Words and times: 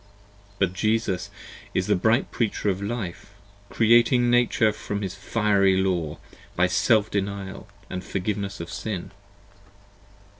But 0.57 0.73
Jesus 0.73 1.29
is 1.75 1.85
the 1.85 1.95
bright 1.95 2.31
Preacher 2.31 2.69
of 2.71 2.81
Life, 2.81 3.35
Creating 3.69 4.31
Nature 4.31 4.73
from 4.73 5.01
this 5.01 5.13
fiery 5.13 5.77
Law, 5.77 6.17
By 6.55 6.65
self 6.65 7.11
denial 7.11 7.67
& 7.89 7.91
forgiveness 8.01 8.59
of 8.59 8.71
Sin. 8.73 9.11